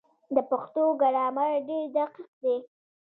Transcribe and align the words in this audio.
د 0.35 0.37
پښتو 0.49 0.83
ګرامر 1.01 1.51
ډېر 1.67 1.85
دقیق 1.95 2.31
دی. 2.43 2.57